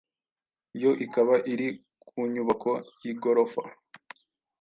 yo 0.81 0.91
ikaba 1.05 1.35
iri 1.51 1.67
ku 2.07 2.17
nyubako 2.33 2.71
y’igorofa 3.03 3.61